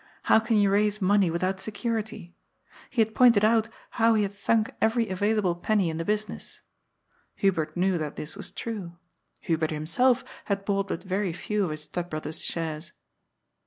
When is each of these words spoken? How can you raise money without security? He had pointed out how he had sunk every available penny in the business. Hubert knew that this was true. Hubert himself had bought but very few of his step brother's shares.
How 0.23 0.39
can 0.39 0.57
you 0.57 0.71
raise 0.71 0.99
money 0.99 1.29
without 1.29 1.59
security? 1.59 2.33
He 2.89 3.01
had 3.03 3.13
pointed 3.13 3.45
out 3.45 3.69
how 3.91 4.15
he 4.15 4.23
had 4.23 4.33
sunk 4.33 4.71
every 4.81 5.07
available 5.09 5.53
penny 5.53 5.91
in 5.91 5.97
the 5.97 6.03
business. 6.03 6.59
Hubert 7.35 7.77
knew 7.77 7.99
that 7.99 8.15
this 8.15 8.35
was 8.35 8.49
true. 8.49 8.97
Hubert 9.41 9.69
himself 9.69 10.23
had 10.45 10.65
bought 10.65 10.87
but 10.87 11.03
very 11.03 11.33
few 11.33 11.65
of 11.65 11.69
his 11.69 11.83
step 11.83 12.09
brother's 12.09 12.43
shares. 12.43 12.93